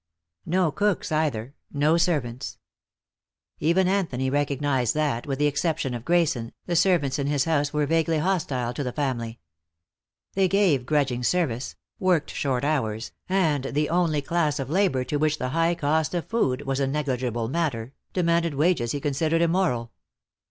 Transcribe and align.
No 0.47 0.71
cooks, 0.71 1.11
either. 1.11 1.53
No 1.71 1.95
servants. 1.95 2.57
Even 3.59 3.87
Anthony 3.87 4.31
recognized 4.31 4.95
that, 4.95 5.27
with 5.27 5.37
the 5.37 5.45
exception 5.45 5.93
of 5.93 6.05
Grayson, 6.05 6.53
the 6.65 6.75
servants 6.75 7.19
in 7.19 7.27
his 7.27 7.43
house 7.45 7.71
were 7.71 7.85
vaguely 7.85 8.17
hostile 8.17 8.73
to 8.73 8.83
the 8.83 8.91
family. 8.91 9.39
They 10.33 10.47
gave 10.47 10.87
grudging 10.87 11.21
service, 11.23 11.75
worked 11.99 12.31
short 12.31 12.63
hours, 12.65 13.11
and, 13.29 13.65
the 13.65 13.89
only 13.89 14.23
class 14.23 14.57
of 14.57 14.71
labor 14.71 15.03
to 15.03 15.17
which 15.17 15.37
the 15.37 15.49
high 15.49 15.75
cost 15.75 16.15
of 16.15 16.25
food 16.25 16.63
was 16.63 16.79
a 16.79 16.87
negligible 16.87 17.47
matter, 17.47 17.93
demanded 18.11 18.55
wages 18.55 18.93
he 18.93 18.99
considered 18.99 19.43
immoral. 19.43 19.91